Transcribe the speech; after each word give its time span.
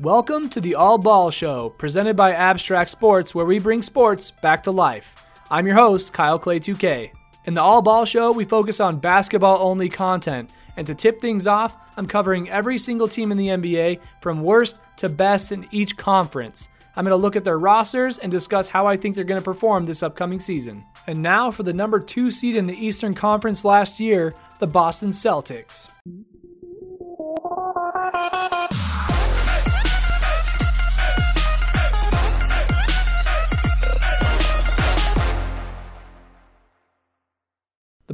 Welcome 0.00 0.48
to 0.50 0.60
the 0.60 0.76
All 0.76 0.96
Ball 0.96 1.32
Show, 1.32 1.70
presented 1.70 2.14
by 2.14 2.32
Abstract 2.32 2.88
Sports, 2.88 3.34
where 3.34 3.44
we 3.44 3.58
bring 3.58 3.82
sports 3.82 4.30
back 4.30 4.62
to 4.62 4.70
life. 4.70 5.24
I'm 5.50 5.66
your 5.66 5.74
host, 5.74 6.12
Kyle 6.12 6.38
Clay 6.38 6.60
2K. 6.60 7.10
In 7.46 7.54
the 7.54 7.62
All 7.62 7.82
Ball 7.82 8.04
Show, 8.04 8.30
we 8.30 8.44
focus 8.44 8.78
on 8.78 9.00
basketball 9.00 9.58
only 9.60 9.88
content. 9.88 10.50
And 10.76 10.86
to 10.86 10.94
tip 10.94 11.20
things 11.20 11.48
off, 11.48 11.76
I'm 11.96 12.06
covering 12.06 12.48
every 12.48 12.78
single 12.78 13.08
team 13.08 13.32
in 13.32 13.38
the 13.38 13.48
NBA 13.48 13.98
from 14.20 14.44
worst 14.44 14.78
to 14.98 15.08
best 15.08 15.50
in 15.50 15.66
each 15.72 15.96
conference. 15.96 16.68
I'm 16.94 17.04
going 17.04 17.10
to 17.10 17.16
look 17.16 17.34
at 17.34 17.42
their 17.42 17.58
rosters 17.58 18.18
and 18.18 18.30
discuss 18.30 18.68
how 18.68 18.86
I 18.86 18.96
think 18.96 19.16
they're 19.16 19.24
going 19.24 19.40
to 19.40 19.44
perform 19.44 19.84
this 19.84 20.04
upcoming 20.04 20.38
season. 20.38 20.84
And 21.08 21.24
now 21.24 21.50
for 21.50 21.64
the 21.64 21.72
number 21.72 21.98
two 21.98 22.30
seed 22.30 22.54
in 22.54 22.68
the 22.68 22.86
Eastern 22.86 23.14
Conference 23.14 23.64
last 23.64 23.98
year, 23.98 24.32
the 24.60 24.68
Boston 24.68 25.10
Celtics. 25.10 25.88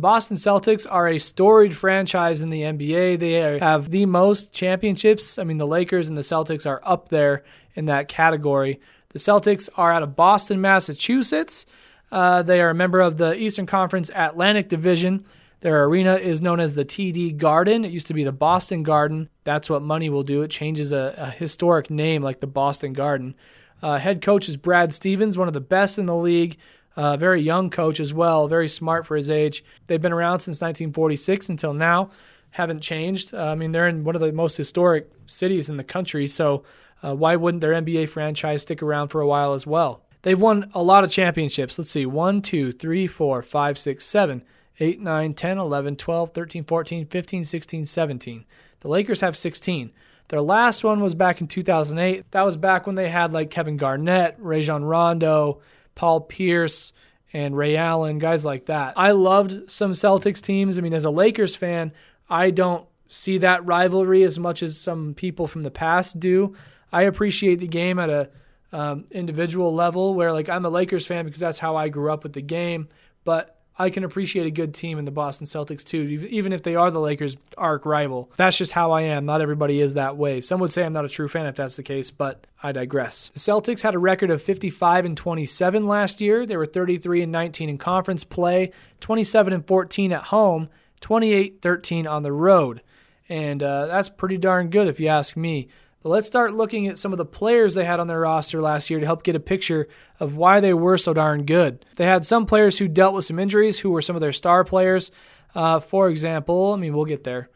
Boston 0.04 0.36
Celtics 0.36 0.86
are 0.86 1.08
a 1.08 1.16
storied 1.16 1.74
franchise 1.74 2.42
in 2.42 2.50
the 2.50 2.60
NBA. 2.60 3.18
They 3.18 3.42
are, 3.42 3.58
have 3.58 3.90
the 3.90 4.04
most 4.04 4.52
championships. 4.52 5.38
I 5.38 5.44
mean, 5.44 5.56
the 5.56 5.66
Lakers 5.66 6.08
and 6.08 6.16
the 6.18 6.20
Celtics 6.20 6.66
are 6.66 6.82
up 6.84 7.08
there 7.08 7.42
in 7.74 7.86
that 7.86 8.08
category. 8.08 8.82
The 9.14 9.18
Celtics 9.18 9.70
are 9.76 9.90
out 9.90 10.02
of 10.02 10.14
Boston, 10.14 10.60
Massachusetts. 10.60 11.64
Uh, 12.12 12.42
they 12.42 12.60
are 12.60 12.68
a 12.68 12.74
member 12.74 13.00
of 13.00 13.16
the 13.16 13.34
Eastern 13.34 13.64
Conference 13.64 14.10
Atlantic 14.14 14.68
Division. 14.68 15.24
Their 15.60 15.84
arena 15.84 16.16
is 16.16 16.42
known 16.42 16.60
as 16.60 16.74
the 16.74 16.84
TD 16.84 17.38
Garden. 17.38 17.86
It 17.86 17.90
used 17.90 18.08
to 18.08 18.14
be 18.14 18.24
the 18.24 18.30
Boston 18.30 18.82
Garden. 18.82 19.30
That's 19.44 19.70
what 19.70 19.80
money 19.80 20.10
will 20.10 20.22
do. 20.22 20.42
It 20.42 20.50
changes 20.50 20.92
a, 20.92 21.14
a 21.16 21.30
historic 21.30 21.88
name 21.88 22.22
like 22.22 22.40
the 22.40 22.46
Boston 22.46 22.92
Garden. 22.92 23.36
Uh, 23.82 23.96
head 23.96 24.20
coach 24.20 24.50
is 24.50 24.58
Brad 24.58 24.92
Stevens, 24.92 25.38
one 25.38 25.48
of 25.48 25.54
the 25.54 25.62
best 25.62 25.98
in 25.98 26.04
the 26.04 26.14
league. 26.14 26.58
Uh, 26.96 27.16
very 27.16 27.42
young 27.42 27.70
coach 27.70 27.98
as 27.98 28.14
well, 28.14 28.46
very 28.46 28.68
smart 28.68 29.06
for 29.06 29.16
his 29.16 29.28
age. 29.28 29.64
They've 29.86 30.00
been 30.00 30.12
around 30.12 30.40
since 30.40 30.60
1946 30.60 31.48
until 31.48 31.74
now, 31.74 32.10
haven't 32.50 32.80
changed. 32.80 33.34
Uh, 33.34 33.46
I 33.46 33.54
mean, 33.56 33.72
they're 33.72 33.88
in 33.88 34.04
one 34.04 34.14
of 34.14 34.20
the 34.20 34.32
most 34.32 34.56
historic 34.56 35.10
cities 35.26 35.68
in 35.68 35.76
the 35.76 35.84
country, 35.84 36.26
so 36.26 36.62
uh, 37.02 37.14
why 37.14 37.36
wouldn't 37.36 37.60
their 37.60 37.72
NBA 37.72 38.08
franchise 38.08 38.62
stick 38.62 38.82
around 38.82 39.08
for 39.08 39.20
a 39.20 39.26
while 39.26 39.54
as 39.54 39.66
well? 39.66 40.02
They've 40.22 40.40
won 40.40 40.70
a 40.72 40.82
lot 40.82 41.04
of 41.04 41.10
championships. 41.10 41.78
Let's 41.78 41.90
see 41.90 42.06
1, 42.06 42.40
2, 42.42 42.72
3, 42.72 43.06
4, 43.06 43.42
5, 43.42 43.78
6, 43.78 44.06
7, 44.06 44.42
8, 44.80 45.00
9, 45.00 45.34
10, 45.34 45.58
11, 45.58 45.96
12, 45.96 46.30
13, 46.30 46.64
14, 46.64 47.06
15, 47.06 47.44
16, 47.44 47.86
17. 47.86 48.44
The 48.80 48.88
Lakers 48.88 49.20
have 49.20 49.36
16. 49.36 49.92
Their 50.28 50.40
last 50.40 50.82
one 50.82 51.00
was 51.00 51.14
back 51.14 51.40
in 51.40 51.46
2008. 51.46 52.30
That 52.30 52.42
was 52.42 52.56
back 52.56 52.86
when 52.86 52.96
they 52.96 53.10
had 53.10 53.32
like 53.32 53.50
Kevin 53.50 53.76
Garnett, 53.76 54.36
Rajon 54.38 54.84
Rondo, 54.84 55.60
Paul 55.94 56.22
Pierce, 56.22 56.92
and 57.34 57.56
Ray 57.56 57.76
Allen, 57.76 58.18
guys 58.18 58.44
like 58.44 58.66
that. 58.66 58.94
I 58.96 59.10
loved 59.10 59.70
some 59.70 59.92
Celtics 59.92 60.40
teams. 60.40 60.78
I 60.78 60.82
mean, 60.82 60.94
as 60.94 61.04
a 61.04 61.10
Lakers 61.10 61.56
fan, 61.56 61.92
I 62.30 62.50
don't 62.50 62.86
see 63.08 63.38
that 63.38 63.66
rivalry 63.66 64.22
as 64.22 64.38
much 64.38 64.62
as 64.62 64.78
some 64.78 65.14
people 65.14 65.48
from 65.48 65.62
the 65.62 65.70
past 65.70 66.20
do. 66.20 66.54
I 66.92 67.02
appreciate 67.02 67.58
the 67.58 67.66
game 67.66 67.98
at 67.98 68.08
a 68.08 68.30
um, 68.72 69.06
individual 69.10 69.74
level 69.74 70.14
where, 70.14 70.32
like, 70.32 70.48
I'm 70.48 70.64
a 70.64 70.70
Lakers 70.70 71.06
fan 71.06 71.24
because 71.24 71.40
that's 71.40 71.58
how 71.58 71.74
I 71.74 71.88
grew 71.88 72.12
up 72.12 72.22
with 72.22 72.34
the 72.34 72.40
game. 72.40 72.88
But 73.24 73.58
I 73.76 73.90
can 73.90 74.04
appreciate 74.04 74.46
a 74.46 74.52
good 74.52 74.72
team 74.72 74.98
in 74.98 75.04
the 75.04 75.10
Boston 75.10 75.46
Celtics 75.46 75.82
too, 75.82 76.02
even 76.30 76.52
if 76.52 76.62
they 76.62 76.76
are 76.76 76.90
the 76.90 77.00
Lakers' 77.00 77.36
arch 77.58 77.84
rival. 77.84 78.30
That's 78.36 78.56
just 78.56 78.72
how 78.72 78.92
I 78.92 79.02
am. 79.02 79.26
Not 79.26 79.40
everybody 79.40 79.80
is 79.80 79.94
that 79.94 80.16
way. 80.16 80.40
Some 80.40 80.60
would 80.60 80.72
say 80.72 80.84
I'm 80.84 80.92
not 80.92 81.04
a 81.04 81.08
true 81.08 81.28
fan 81.28 81.46
if 81.46 81.56
that's 81.56 81.76
the 81.76 81.82
case, 81.82 82.10
but 82.10 82.46
I 82.62 82.70
digress. 82.70 83.28
The 83.28 83.40
Celtics 83.40 83.82
had 83.82 83.94
a 83.94 83.98
record 83.98 84.30
of 84.30 84.42
55 84.42 85.04
and 85.04 85.16
27 85.16 85.86
last 85.88 86.20
year. 86.20 86.46
They 86.46 86.56
were 86.56 86.66
33 86.66 87.22
and 87.22 87.32
19 87.32 87.68
in 87.68 87.78
conference 87.78 88.22
play, 88.22 88.70
27 89.00 89.52
and 89.52 89.66
14 89.66 90.12
at 90.12 90.24
home, 90.24 90.68
28 91.00 91.60
13 91.60 92.06
on 92.06 92.22
the 92.22 92.32
road. 92.32 92.80
And 93.28 93.62
uh, 93.62 93.86
that's 93.86 94.08
pretty 94.08 94.36
darn 94.36 94.70
good 94.70 94.86
if 94.86 95.00
you 95.00 95.08
ask 95.08 95.36
me. 95.36 95.68
But 96.04 96.10
let's 96.10 96.26
start 96.26 96.52
looking 96.52 96.86
at 96.86 96.98
some 96.98 97.12
of 97.12 97.18
the 97.18 97.24
players 97.24 97.72
they 97.72 97.86
had 97.86 97.98
on 97.98 98.08
their 98.08 98.20
roster 98.20 98.60
last 98.60 98.90
year 98.90 99.00
to 99.00 99.06
help 99.06 99.22
get 99.22 99.36
a 99.36 99.40
picture 99.40 99.88
of 100.20 100.36
why 100.36 100.60
they 100.60 100.74
were 100.74 100.98
so 100.98 101.14
darn 101.14 101.46
good. 101.46 101.82
They 101.96 102.04
had 102.04 102.26
some 102.26 102.44
players 102.44 102.76
who 102.76 102.88
dealt 102.88 103.14
with 103.14 103.24
some 103.24 103.38
injuries, 103.38 103.78
who 103.78 103.88
were 103.88 104.02
some 104.02 104.14
of 104.14 104.20
their 104.20 104.34
star 104.34 104.64
players. 104.64 105.10
Uh, 105.54 105.80
for 105.80 106.10
example, 106.10 106.74
I 106.74 106.76
mean, 106.76 106.94
we'll 106.94 107.06
get 107.06 107.24
there. 107.24 107.48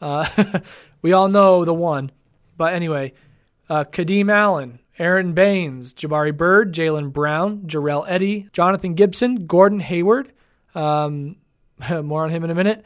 Uh, 0.00 0.60
we 1.02 1.14
all 1.14 1.26
know 1.26 1.64
the 1.64 1.74
one. 1.74 2.12
But 2.56 2.74
anyway, 2.74 3.12
uh, 3.68 3.82
Kadeem 3.82 4.30
Allen, 4.30 4.78
Aron 5.00 5.32
Baynes, 5.32 5.92
Jabari 5.92 6.34
Bird, 6.34 6.72
Jaylen 6.72 7.12
Brown, 7.12 7.62
Jarell 7.62 8.04
Eddie, 8.06 8.48
Jonathan 8.52 8.94
Gibson, 8.94 9.46
Gordon 9.46 9.80
Hayward. 9.80 10.30
Um, 10.76 11.38
more 12.04 12.22
on 12.22 12.30
him 12.30 12.44
in 12.44 12.50
a 12.50 12.54
minute. 12.54 12.84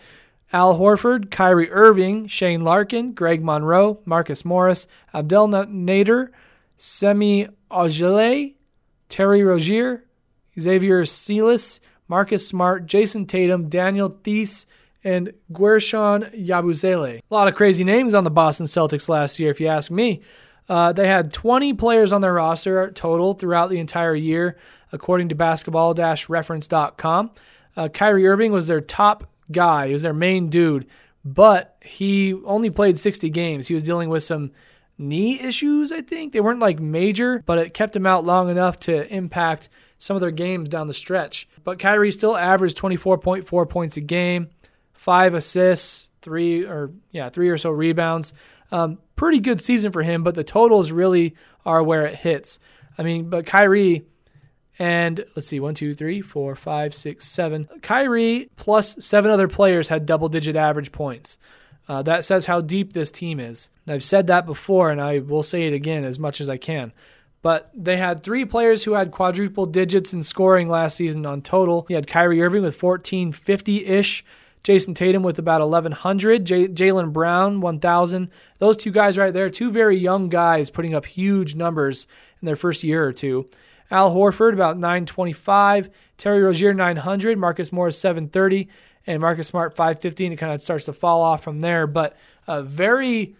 Al 0.52 0.78
Horford, 0.78 1.30
Kyrie 1.30 1.70
Irving, 1.70 2.26
Shane 2.26 2.62
Larkin, 2.62 3.12
Greg 3.12 3.42
Monroe, 3.42 4.00
Marcus 4.04 4.44
Morris, 4.44 4.86
Abdel 5.14 5.48
Nader, 5.48 6.28
Semi 6.76 7.46
Ojeleye, 7.70 8.54
Terry 9.08 9.44
Rozier, 9.44 10.04
Xavier 10.58 11.04
Silas, 11.04 11.80
Marcus 12.08 12.46
Smart, 12.46 12.86
Jayson 12.86 13.26
Tatum, 13.26 13.68
Daniel 13.68 14.08
Theis, 14.24 14.66
and 15.04 15.32
Guerschon 15.52 16.46
Yabusele. 16.46 17.18
A 17.18 17.34
lot 17.34 17.48
of 17.48 17.54
crazy 17.54 17.84
names 17.84 18.14
on 18.14 18.24
the 18.24 18.30
Boston 18.30 18.66
Celtics 18.66 19.08
last 19.08 19.38
year, 19.38 19.50
if 19.50 19.60
you 19.60 19.68
ask 19.68 19.90
me. 19.90 20.20
Uh, 20.68 20.92
they 20.92 21.06
had 21.06 21.32
20 21.32 21.74
players 21.74 22.12
on 22.12 22.20
their 22.20 22.34
roster 22.34 22.90
total 22.92 23.34
throughout 23.34 23.70
the 23.70 23.78
entire 23.78 24.14
year, 24.14 24.56
according 24.92 25.28
to 25.28 25.34
basketball 25.34 25.94
reference.com. 25.94 27.30
Uh, 27.76 27.88
Kyrie 27.88 28.26
Irving 28.26 28.52
was 28.52 28.66
their 28.66 28.80
top 28.80 29.29
guy. 29.52 29.88
He 29.88 29.92
was 29.92 30.02
their 30.02 30.12
main 30.12 30.48
dude, 30.48 30.86
but 31.24 31.76
he 31.82 32.34
only 32.44 32.70
played 32.70 32.98
60 32.98 33.30
games. 33.30 33.68
He 33.68 33.74
was 33.74 33.82
dealing 33.82 34.08
with 34.08 34.24
some 34.24 34.52
knee 34.98 35.40
issues, 35.40 35.92
I 35.92 36.02
think. 36.02 36.32
They 36.32 36.40
weren't 36.40 36.60
like 36.60 36.78
major, 36.78 37.42
but 37.46 37.58
it 37.58 37.74
kept 37.74 37.96
him 37.96 38.06
out 38.06 38.24
long 38.24 38.50
enough 38.50 38.78
to 38.80 39.12
impact 39.12 39.68
some 39.98 40.16
of 40.16 40.20
their 40.20 40.30
games 40.30 40.68
down 40.68 40.88
the 40.88 40.94
stretch. 40.94 41.48
But 41.64 41.78
Kyrie 41.78 42.10
still 42.10 42.36
averaged 42.36 42.78
24.4 42.78 43.68
points 43.68 43.96
a 43.96 44.00
game, 44.00 44.48
five 44.92 45.34
assists, 45.34 46.10
three 46.22 46.64
or 46.64 46.92
yeah, 47.10 47.28
three 47.28 47.48
or 47.48 47.58
so 47.58 47.70
rebounds. 47.70 48.32
Um, 48.72 48.98
pretty 49.16 49.40
good 49.40 49.60
season 49.60 49.92
for 49.92 50.02
him, 50.02 50.22
but 50.22 50.34
the 50.34 50.44
totals 50.44 50.92
really 50.92 51.34
are 51.64 51.82
where 51.82 52.06
it 52.06 52.14
hits. 52.14 52.58
I 52.96 53.02
mean, 53.02 53.30
but 53.30 53.46
Kyrie 53.46 54.06
and 54.80 55.26
let's 55.36 55.46
see, 55.46 55.60
one, 55.60 55.74
two, 55.74 55.94
three, 55.94 56.22
four, 56.22 56.56
five, 56.56 56.94
six, 56.94 57.26
seven. 57.28 57.68
Kyrie 57.82 58.48
plus 58.56 58.96
seven 59.04 59.30
other 59.30 59.46
players 59.46 59.90
had 59.90 60.06
double 60.06 60.30
digit 60.30 60.56
average 60.56 60.90
points. 60.90 61.36
Uh, 61.86 62.00
that 62.02 62.24
says 62.24 62.46
how 62.46 62.62
deep 62.62 62.94
this 62.94 63.10
team 63.10 63.38
is. 63.38 63.68
And 63.84 63.94
I've 63.94 64.02
said 64.02 64.28
that 64.28 64.46
before, 64.46 64.90
and 64.90 64.98
I 64.98 65.18
will 65.18 65.42
say 65.42 65.66
it 65.66 65.74
again 65.74 66.04
as 66.04 66.18
much 66.18 66.40
as 66.40 66.48
I 66.48 66.56
can. 66.56 66.94
But 67.42 67.70
they 67.74 67.98
had 67.98 68.22
three 68.22 68.46
players 68.46 68.84
who 68.84 68.94
had 68.94 69.10
quadruple 69.10 69.66
digits 69.66 70.14
in 70.14 70.22
scoring 70.22 70.70
last 70.70 70.96
season 70.96 71.26
on 71.26 71.42
total. 71.42 71.84
You 71.90 71.96
had 71.96 72.06
Kyrie 72.06 72.40
Irving 72.40 72.62
with 72.62 72.82
1450 72.82 73.84
ish, 73.84 74.24
Jayson 74.64 74.94
Tatum 74.94 75.22
with 75.22 75.38
about 75.38 75.60
1100, 75.60 76.46
J- 76.46 76.68
Jaylen 76.68 77.12
Brown 77.12 77.60
1000. 77.60 78.30
Those 78.58 78.78
two 78.78 78.92
guys 78.92 79.18
right 79.18 79.34
there, 79.34 79.50
two 79.50 79.70
very 79.70 79.98
young 79.98 80.30
guys 80.30 80.70
putting 80.70 80.94
up 80.94 81.04
huge 81.04 81.54
numbers 81.54 82.06
in 82.40 82.46
their 82.46 82.56
first 82.56 82.82
year 82.82 83.04
or 83.04 83.12
two. 83.12 83.46
Al 83.90 84.14
Horford 84.14 84.52
about 84.52 84.76
925, 84.76 85.90
Terry 86.16 86.42
Rozier 86.42 86.74
900, 86.74 87.38
Marcus 87.38 87.72
Morris 87.72 87.98
730, 87.98 88.68
and 89.06 89.20
Marcus 89.20 89.48
Smart 89.48 89.74
515. 89.74 90.32
It 90.32 90.36
kind 90.36 90.52
of 90.52 90.62
starts 90.62 90.84
to 90.84 90.92
fall 90.92 91.22
off 91.22 91.42
from 91.42 91.60
there, 91.60 91.86
but 91.86 92.16
very 92.46 93.34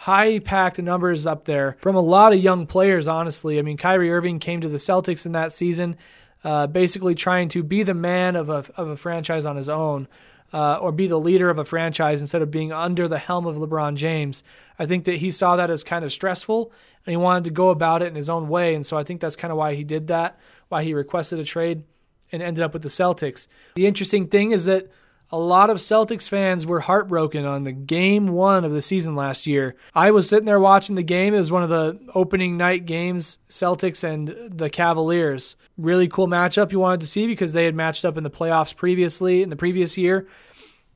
high 0.00 0.38
packed 0.38 0.78
numbers 0.78 1.26
up 1.26 1.44
there 1.44 1.76
from 1.82 1.94
a 1.94 2.00
lot 2.00 2.32
of 2.32 2.38
young 2.38 2.66
players, 2.66 3.06
honestly. 3.06 3.58
I 3.58 3.62
mean, 3.62 3.76
Kyrie 3.76 4.10
Irving 4.10 4.38
came 4.38 4.62
to 4.62 4.68
the 4.68 4.78
Celtics 4.78 5.26
in 5.26 5.32
that 5.32 5.52
season, 5.52 5.94
uh, 6.42 6.66
basically 6.68 7.14
trying 7.14 7.50
to 7.50 7.62
be 7.62 7.82
the 7.82 7.92
man 7.92 8.34
of 8.34 8.48
a, 8.48 8.64
of 8.78 8.88
a 8.88 8.96
franchise 8.96 9.44
on 9.44 9.56
his 9.56 9.68
own. 9.68 10.08
Uh, 10.52 10.78
or 10.78 10.90
be 10.90 11.06
the 11.06 11.20
leader 11.20 11.48
of 11.48 11.58
a 11.58 11.64
franchise 11.64 12.20
instead 12.20 12.42
of 12.42 12.50
being 12.50 12.72
under 12.72 13.06
the 13.06 13.18
helm 13.18 13.46
of 13.46 13.54
LeBron 13.54 13.94
James. 13.94 14.42
I 14.80 14.86
think 14.86 15.04
that 15.04 15.18
he 15.18 15.30
saw 15.30 15.54
that 15.54 15.70
as 15.70 15.84
kind 15.84 16.04
of 16.04 16.12
stressful 16.12 16.72
and 17.06 17.12
he 17.12 17.16
wanted 17.16 17.44
to 17.44 17.50
go 17.50 17.70
about 17.70 18.02
it 18.02 18.06
in 18.06 18.16
his 18.16 18.28
own 18.28 18.48
way. 18.48 18.74
And 18.74 18.84
so 18.84 18.98
I 18.98 19.04
think 19.04 19.20
that's 19.20 19.36
kind 19.36 19.52
of 19.52 19.58
why 19.58 19.74
he 19.74 19.84
did 19.84 20.08
that, 20.08 20.40
why 20.68 20.82
he 20.82 20.92
requested 20.92 21.38
a 21.38 21.44
trade 21.44 21.84
and 22.32 22.42
ended 22.42 22.64
up 22.64 22.72
with 22.72 22.82
the 22.82 22.88
Celtics. 22.88 23.46
The 23.76 23.86
interesting 23.86 24.26
thing 24.26 24.50
is 24.50 24.64
that 24.64 24.88
a 25.32 25.38
lot 25.38 25.70
of 25.70 25.76
Celtics 25.76 26.28
fans 26.28 26.66
were 26.66 26.80
heartbroken 26.80 27.44
on 27.44 27.62
the 27.62 27.72
game 27.72 28.28
one 28.28 28.64
of 28.64 28.72
the 28.72 28.82
season 28.82 29.14
last 29.14 29.46
year. 29.46 29.76
I 29.94 30.10
was 30.10 30.28
sitting 30.28 30.44
there 30.44 30.58
watching 30.58 30.96
the 30.96 31.04
game. 31.04 31.34
It 31.34 31.38
was 31.38 31.52
one 31.52 31.62
of 31.62 31.68
the 31.68 32.00
opening 32.14 32.56
night 32.56 32.84
games, 32.84 33.38
Celtics 33.48 34.02
and 34.02 34.34
the 34.50 34.68
Cavaliers. 34.68 35.54
Really 35.78 36.08
cool 36.08 36.26
matchup 36.26 36.72
you 36.72 36.80
wanted 36.80 37.00
to 37.00 37.06
see 37.06 37.28
because 37.28 37.52
they 37.52 37.64
had 37.64 37.76
matched 37.76 38.04
up 38.04 38.16
in 38.16 38.24
the 38.24 38.30
playoffs 38.30 38.74
previously 38.74 39.42
in 39.42 39.50
the 39.50 39.56
previous 39.56 39.96
year. 39.96 40.26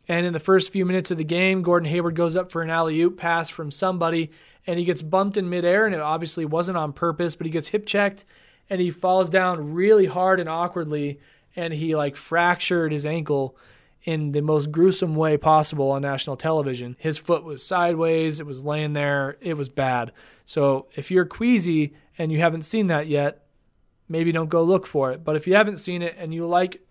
And 0.09 0.27
in 0.27 0.33
the 0.33 0.41
first 0.41 0.73
few 0.73 0.85
minutes 0.85 1.13
of 1.13 1.17
the 1.17 1.25
game, 1.25 1.63
Gordon 1.63 1.89
Hayward 1.89 2.17
goes 2.17 2.37
up 2.37 2.51
for 2.51 2.61
an 2.61 2.71
alley 2.71 3.01
oop 3.01 3.17
pass 3.17 3.49
from 3.49 3.71
somebody 3.71 4.33
and 4.67 4.79
he 4.79 4.85
gets 4.85 5.03
bumped 5.03 5.37
in 5.37 5.51
midair, 5.51 5.85
and 5.85 5.95
it 5.95 6.01
obviously 6.01 6.47
wasn't 6.47 6.79
on 6.79 6.95
purpose, 6.95 7.37
but 7.37 7.47
he 7.47 7.51
gets 7.51 7.69
hip 7.69 7.87
checked 7.87 8.25
and 8.71 8.81
he 8.81 8.91
falls 8.91 9.29
down 9.29 9.75
really 9.75 10.07
hard 10.07 10.41
and 10.41 10.49
awkwardly, 10.49 11.21
and 11.55 11.73
he 11.73 11.95
like 11.95 12.17
fractured 12.17 12.91
his 12.91 13.07
ankle 13.07 13.57
in 14.05 14.33
the 14.33 14.43
most 14.43 14.71
gruesome 14.71 15.17
way 15.17 15.37
possible 15.37 15.91
on 15.91 16.03
national 16.03 16.37
television. 16.37 16.95
His 16.99 17.19
foot 17.19 17.43
was 17.43 17.65
sideways, 17.65 18.39
it 18.39 18.47
was 18.47 18.62
laying 18.62 18.93
there, 18.93 19.39
it 19.41 19.55
was 19.55 19.69
bad. 19.69 20.12
So 20.45 20.87
if 20.95 21.11
you're 21.11 21.25
queasy 21.25 21.95
and 22.19 22.31
you 22.31 22.39
haven't 22.39 22.62
seen 22.62 22.87
that 22.89 23.06
yet, 23.06 23.47
maybe 24.09 24.31
don't 24.31 24.51
go 24.51 24.62
look 24.62 24.87
for 24.87 25.11
it. 25.11 25.25
But 25.25 25.37
if 25.37 25.47
you 25.47 25.55
haven't 25.55 25.79
seen 25.79 26.03
it 26.03 26.15
and 26.19 26.35
you 26.35 26.47
like 26.47 26.87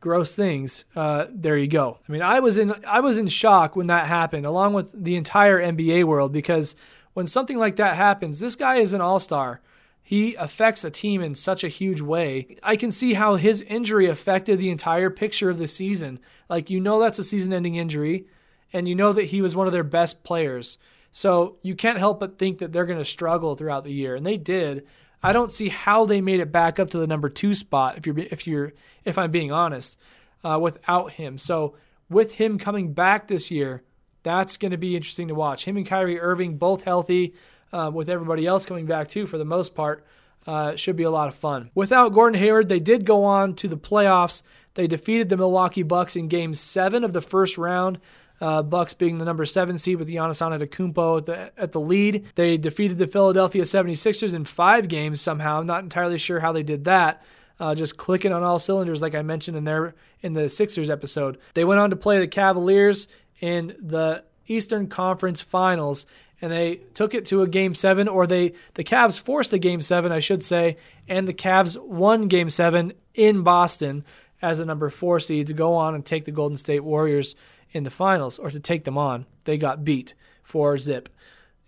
gross 0.00 0.34
things, 0.34 0.84
uh, 0.96 1.26
there 1.30 1.56
you 1.56 1.68
go. 1.68 1.98
I 2.08 2.12
mean, 2.12 2.22
I 2.22 2.40
was 2.40 2.58
in 2.58 2.74
I 2.86 3.00
was 3.00 3.18
in 3.18 3.28
shock 3.28 3.76
when 3.76 3.86
that 3.86 4.06
happened, 4.06 4.44
along 4.44 4.74
with 4.74 4.92
the 4.92 5.16
entire 5.16 5.60
NBA 5.60 6.04
world, 6.04 6.32
because 6.32 6.74
when 7.14 7.26
something 7.26 7.58
like 7.58 7.76
that 7.76 7.96
happens, 7.96 8.40
this 8.40 8.56
guy 8.56 8.76
is 8.76 8.92
an 8.92 9.00
all 9.00 9.20
star. 9.20 9.60
He 10.08 10.36
affects 10.36 10.84
a 10.84 10.90
team 10.90 11.20
in 11.20 11.34
such 11.34 11.62
a 11.62 11.68
huge 11.68 12.00
way. 12.00 12.56
I 12.62 12.76
can 12.76 12.90
see 12.90 13.12
how 13.12 13.34
his 13.34 13.60
injury 13.60 14.06
affected 14.06 14.58
the 14.58 14.70
entire 14.70 15.10
picture 15.10 15.50
of 15.50 15.58
the 15.58 15.68
season. 15.68 16.18
Like, 16.48 16.70
you 16.70 16.80
know, 16.80 16.98
that's 16.98 17.18
a 17.18 17.24
season 17.24 17.52
ending 17.52 17.74
injury, 17.74 18.24
and 18.72 18.88
you 18.88 18.94
know 18.94 19.12
that 19.12 19.26
he 19.26 19.42
was 19.42 19.54
one 19.54 19.66
of 19.66 19.74
their 19.74 19.84
best 19.84 20.24
players. 20.24 20.78
So 21.12 21.58
you 21.60 21.74
can't 21.74 21.98
help 21.98 22.20
but 22.20 22.38
think 22.38 22.56
that 22.56 22.72
they're 22.72 22.86
going 22.86 22.98
to 22.98 23.04
struggle 23.04 23.54
throughout 23.54 23.84
the 23.84 23.92
year, 23.92 24.16
and 24.16 24.24
they 24.24 24.38
did. 24.38 24.86
I 25.22 25.34
don't 25.34 25.52
see 25.52 25.68
how 25.68 26.06
they 26.06 26.22
made 26.22 26.40
it 26.40 26.50
back 26.50 26.78
up 26.78 26.88
to 26.92 26.98
the 26.98 27.06
number 27.06 27.28
two 27.28 27.52
spot. 27.52 27.98
If 27.98 28.06
you're 28.06 28.18
if 28.18 28.46
you're 28.46 28.72
if 29.04 29.18
I'm 29.18 29.30
being 29.30 29.52
honest, 29.52 29.98
uh, 30.42 30.58
without 30.58 31.12
him. 31.12 31.36
So 31.36 31.76
with 32.08 32.36
him 32.36 32.58
coming 32.58 32.94
back 32.94 33.28
this 33.28 33.50
year, 33.50 33.82
that's 34.22 34.56
going 34.56 34.70
to 34.70 34.78
be 34.78 34.96
interesting 34.96 35.28
to 35.28 35.34
watch. 35.34 35.66
Him 35.66 35.76
and 35.76 35.86
Kyrie 35.86 36.18
Irving 36.18 36.56
both 36.56 36.84
healthy, 36.84 37.34
uh, 37.72 37.90
with 37.92 38.08
everybody 38.08 38.46
else 38.46 38.66
coming 38.66 38.86
back 38.86 39.08
too 39.08 39.26
for 39.26 39.38
the 39.38 39.44
most 39.44 39.74
part. 39.74 40.04
Uh, 40.46 40.74
should 40.76 40.96
be 40.96 41.02
a 41.02 41.10
lot 41.10 41.28
of 41.28 41.34
fun. 41.34 41.70
Without 41.74 42.14
Gordon 42.14 42.40
Hayward, 42.40 42.70
they 42.70 42.80
did 42.80 43.04
go 43.04 43.24
on 43.24 43.54
to 43.56 43.68
the 43.68 43.76
playoffs. 43.76 44.40
They 44.74 44.86
defeated 44.86 45.28
the 45.28 45.36
Milwaukee 45.36 45.82
Bucks 45.82 46.16
in 46.16 46.28
Game 46.28 46.54
Seven 46.54 47.04
of 47.04 47.12
the 47.12 47.20
first 47.20 47.58
round. 47.58 47.98
Uh, 48.40 48.62
Bucks 48.62 48.94
being 48.94 49.18
the 49.18 49.24
number 49.24 49.44
seven 49.44 49.78
seed 49.78 49.98
with 49.98 50.08
Giannis 50.08 50.40
Antetokounmpo 50.40 51.18
at 51.18 51.26
the, 51.26 51.60
at 51.60 51.72
the 51.72 51.80
lead. 51.80 52.26
They 52.36 52.56
defeated 52.56 52.98
the 52.98 53.08
Philadelphia 53.08 53.64
76ers 53.64 54.32
in 54.32 54.44
five 54.44 54.88
games 54.88 55.20
somehow. 55.20 55.58
I'm 55.58 55.66
not 55.66 55.82
entirely 55.82 56.18
sure 56.18 56.40
how 56.40 56.52
they 56.52 56.62
did 56.62 56.84
that. 56.84 57.22
Uh, 57.58 57.74
just 57.74 57.96
clicking 57.96 58.32
on 58.32 58.44
all 58.44 58.60
cylinders, 58.60 59.02
like 59.02 59.16
I 59.16 59.22
mentioned 59.22 59.56
in 59.56 59.64
there 59.64 59.96
in 60.20 60.32
the 60.32 60.48
Sixers 60.48 60.90
episode. 60.90 61.38
They 61.54 61.64
went 61.64 61.80
on 61.80 61.90
to 61.90 61.96
play 61.96 62.20
the 62.20 62.28
Cavaliers 62.28 63.08
in 63.40 63.74
the 63.80 64.22
Eastern 64.46 64.86
Conference 64.86 65.40
Finals, 65.40 66.06
and 66.40 66.52
they 66.52 66.76
took 66.94 67.14
it 67.14 67.26
to 67.26 67.42
a 67.42 67.48
game 67.48 67.74
seven, 67.74 68.08
or 68.08 68.26
they 68.26 68.52
the 68.74 68.84
Cavs 68.84 69.18
forced 69.18 69.52
a 69.52 69.58
game 69.58 69.80
seven, 69.80 70.12
I 70.12 70.20
should 70.20 70.42
say, 70.42 70.76
and 71.08 71.26
the 71.26 71.34
Cavs 71.34 71.80
won 71.80 72.28
game 72.28 72.48
seven 72.48 72.92
in 73.14 73.42
Boston 73.42 74.04
as 74.40 74.60
a 74.60 74.64
number 74.64 74.88
four 74.90 75.20
seed 75.20 75.48
to 75.48 75.52
go 75.52 75.74
on 75.74 75.94
and 75.94 76.04
take 76.04 76.24
the 76.24 76.32
Golden 76.32 76.56
State 76.56 76.84
Warriors 76.84 77.34
in 77.72 77.84
the 77.84 77.90
finals 77.90 78.38
or 78.38 78.50
to 78.50 78.60
take 78.60 78.84
them 78.84 78.96
on. 78.96 79.26
They 79.44 79.58
got 79.58 79.84
beat 79.84 80.14
for 80.42 80.78
zip 80.78 81.08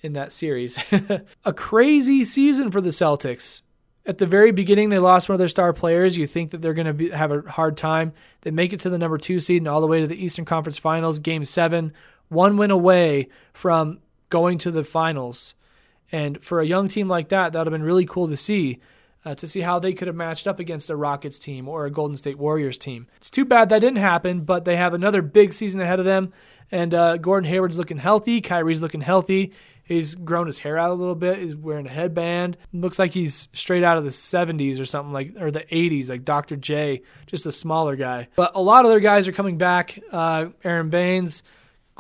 in 0.01 0.15
that 0.15 0.33
series. 0.33 0.79
a 1.45 1.53
crazy 1.53 2.25
season 2.25 2.71
for 2.71 2.81
the 2.81 2.91
Celtics. 2.91 3.63
At 4.07 4.19
the 4.19 4.27
very 4.27 4.51
beginning, 4.51 4.89
they 4.89 4.99
lost 4.99 5.29
one 5.29 5.35
of 5.35 5.39
their 5.39 5.49
star 5.49 5.73
players. 5.73 6.17
You 6.17 6.27
think 6.27 6.53
that 6.53 6.63
they're 6.63 6.75
going 6.75 6.97
to 6.97 7.09
have 7.11 7.31
a 7.31 7.43
hard 7.43 7.77
time. 7.77 8.13
They 8.41 8.51
make 8.51 8.73
it 8.73 8.81
to 8.81 8.91
the 8.91 8.99
number 8.99 9.19
two 9.19 9.41
seed 9.41 9.61
and 9.61 9.69
all 9.69 9.83
the 9.83 9.87
way 9.87 10.01
to 10.01 10.07
the 10.07 10.25
Eastern 10.25 10.47
Conference 10.47 10.79
Finals, 10.79 11.19
game 11.19 11.45
seven, 11.45 11.93
one 12.29 12.57
win 12.57 12.71
away 12.71 13.29
from 13.53 13.99
going 14.31 14.59
to 14.59 14.71
the 14.71 14.85
finals. 14.85 15.55
And 16.11 16.43
for 16.43 16.61
a 16.61 16.67
young 16.67 16.89
team 16.89 17.09
like 17.09 17.29
that, 17.29 17.53
that 17.53 17.59
would 17.59 17.67
have 17.67 17.73
been 17.73 17.83
really 17.83 18.07
cool 18.07 18.29
to 18.29 18.37
see 18.37 18.81
uh, 19.25 19.35
to 19.35 19.47
see 19.47 19.61
how 19.61 19.79
they 19.79 19.93
could 19.93 20.09
have 20.09 20.17
matched 20.17 20.47
up 20.47 20.59
against 20.59 20.91
a 20.91 20.97
Rockets 20.97 21.39
team 21.39 21.69
or 21.69 21.85
a 21.85 21.91
Golden 21.91 22.17
State 22.17 22.39
Warriors 22.39 22.79
team. 22.79 23.07
It's 23.19 23.31
too 23.31 23.45
bad 23.45 23.69
that 23.69 23.81
didn't 23.81 23.99
happen, 23.99 24.43
but 24.43 24.65
they 24.65 24.77
have 24.77 24.95
another 24.95 25.23
big 25.23 25.53
season 25.53 25.81
ahead 25.81 25.99
of 25.99 26.07
them. 26.07 26.33
And 26.73 26.95
uh, 26.95 27.17
Gordon 27.17 27.51
Hayward's 27.51 27.77
looking 27.77 27.99
healthy. 27.99 28.41
Kyrie's 28.41 28.81
looking 28.81 29.01
healthy. 29.01 29.53
He's 29.83 30.15
grown 30.15 30.47
his 30.47 30.61
hair 30.61 30.79
out 30.79 30.91
a 30.91 30.95
little 30.95 31.17
bit. 31.17 31.39
He's 31.39 31.57
wearing 31.57 31.87
a 31.87 31.91
headband. 31.91 32.57
Looks 32.73 32.99
like 32.99 33.13
he's 33.13 33.49
straight 33.53 33.83
out 33.83 33.99
of 33.99 34.05
the 34.05 34.11
70s 34.11 34.81
or 34.81 34.85
something 34.85 35.13
like, 35.13 35.35
or 35.41 35.51
the 35.51 35.65
80s, 35.65 36.09
like 36.09 36.25
Dr. 36.25 36.55
J, 36.55 37.03
just 37.27 37.45
a 37.45 37.53
smaller 37.53 37.97
guy. 37.97 38.29
But 38.37 38.53
a 38.55 38.63
lot 38.63 38.85
of 38.85 38.93
their 38.93 39.01
guys 39.01 39.27
are 39.27 39.33
coming 39.33 39.59
back. 39.59 39.99
Uh, 40.13 40.47
Aron 40.63 40.91
Baynes, 40.91 41.43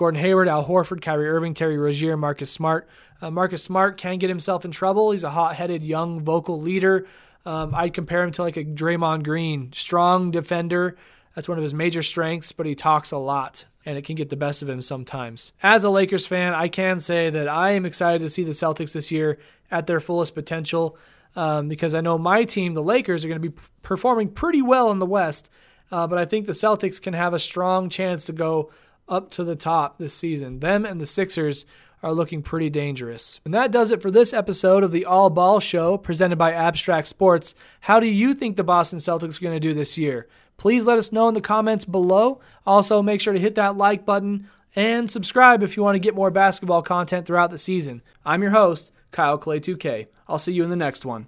Gordon 0.00 0.19
Hayward, 0.23 0.49
Al 0.49 0.64
Horford, 0.64 1.02
Kyrie 1.02 1.29
Irving, 1.29 1.52
Terry 1.52 1.76
Rozier, 1.76 2.17
Marcus 2.17 2.50
Smart. 2.50 2.88
Uh, 3.20 3.31
Marcus 3.31 3.62
Smart 3.62 3.99
can 3.99 4.17
get 4.17 4.31
himself 4.31 4.64
in 4.64 4.70
trouble. 4.70 5.11
He's 5.11 5.25
a 5.25 5.29
hot 5.29 5.56
headed, 5.56 5.85
young, 5.85 6.23
vocal 6.23 6.58
leader. 6.58 7.06
Um, 7.44 7.75
I'd 7.75 7.93
compare 7.93 8.23
him 8.23 8.32
to 8.32 8.43
like 8.43 8.56
a 8.56 8.64
Draymond 8.64 9.25
Green, 9.25 9.75
strong 9.75 10.31
defender. 10.31 10.97
That's 11.35 11.50
one 11.50 11.58
of 11.58 11.62
his 11.62 11.75
major 11.75 12.02
strengths, 12.02 12.50
but 12.50 12.64
he 12.64 12.75
talks 12.75 13.11
a 13.11 13.19
lot 13.19 13.67
and 13.85 13.99
it 13.99 14.06
can 14.06 14.17
get 14.17 14.31
the 14.31 14.37
best 14.37 14.62
of 14.62 14.70
him 14.70 14.81
sometimes. 14.81 15.52
As 15.62 15.85
a 15.85 15.91
Lakers 15.91 16.26
fan, 16.26 16.55
I 16.55 16.69
can 16.69 16.99
say 16.99 17.29
that 17.29 17.47
I 17.47 17.73
am 17.73 17.85
excited 17.85 18.23
to 18.23 18.31
see 18.31 18.44
the 18.44 18.52
Celtics 18.52 18.94
this 18.94 19.11
year 19.11 19.38
at 19.70 19.87
their 19.87 20.00
fullest 20.00 20.35
potential 20.35 20.97
um, 21.37 21.69
because 21.69 21.94
I 21.94 22.00
know 22.00 22.17
my 22.17 22.44
team, 22.44 22.73
the 22.73 22.82
Lakers, 22.82 23.23
are 23.23 23.29
going 23.29 23.43
to 23.43 23.50
be 23.50 23.61
performing 23.82 24.31
pretty 24.31 24.62
well 24.62 24.93
in 24.93 24.99
the 24.99 25.05
West, 25.05 25.50
uh, 25.93 26.06
but 26.06 26.17
I 26.17 26.25
think 26.25 26.47
the 26.47 26.52
Celtics 26.52 27.02
can 27.02 27.12
have 27.12 27.35
a 27.35 27.38
strong 27.38 27.91
chance 27.91 28.25
to 28.25 28.32
go 28.32 28.70
up 29.11 29.31
to 29.33 29.45
the 29.45 29.57
top 29.57 29.99
this 29.99 30.15
season. 30.15 30.61
Them 30.61 30.87
and 30.87 31.01
the 31.01 31.07
Sixers 31.07 31.67
are 32.03 32.15
looking 32.15 32.43
pretty 32.43 32.71
dangerous. 32.71 33.41
And 33.45 33.53
that 33.53 33.71
does 33.71 33.91
it 33.91 34.01
for 34.01 34.11
this 34.11 34.33
episode 34.33 34.83
of 34.83 34.93
the 34.93 35.05
All 35.05 35.29
Ball 35.29 35.61
Show 35.61 35.99
presented 35.99 36.37
by 36.37 36.53
Abstract 36.53 37.09
Sports. 37.09 37.55
How 37.81 38.01
do 38.01 38.07
you 38.07 38.33
think 38.33 38.57
the 38.57 38.65
Boston 38.65 38.99
Celtics 38.99 39.39
are 39.39 39.43
going 39.43 39.57
to 39.57 39.61
do 39.61 39.75
this 39.75 39.99
year? 39.99 40.29
Please 40.57 40.87
let 40.87 40.99
us 40.99 41.12
know 41.12 41.29
in 41.29 41.35
the 41.35 41.41
comments 41.41 41.85
below. 41.85 42.41
Also, 42.67 43.03
make 43.03 43.21
sure 43.21 43.33
to 43.33 43.39
hit 43.39 43.55
that 43.57 43.77
like 43.77 44.07
button 44.07 44.49
and 44.77 45.11
subscribe 45.11 45.62
if 45.62 45.77
you 45.77 45.83
want 45.83 45.97
to 45.97 46.01
get 46.01 46.15
more 46.15 46.31
basketball 46.31 46.83
content 46.83 47.27
throughout 47.27 47.51
the 47.51 47.59
season. 47.59 48.03
I'm 48.25 48.43
your 48.43 48.53
host, 48.53 48.93
Kyle 49.11 49.39
Clay 49.39 49.61
2K. 49.61 50.07
I'll 50.29 50.39
see 50.39 50.53
you 50.53 50.62
in 50.62 50.71
the 50.71 50.77
next 50.77 51.05
one. 51.05 51.27